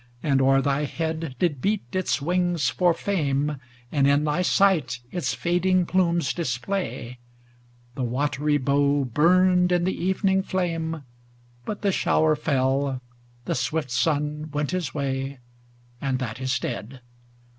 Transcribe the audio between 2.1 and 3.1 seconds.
wings for